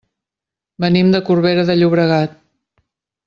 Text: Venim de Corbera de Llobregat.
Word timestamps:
Venim 0.85 1.11
de 1.15 1.21
Corbera 1.27 1.67
de 1.71 1.75
Llobregat. 1.79 2.35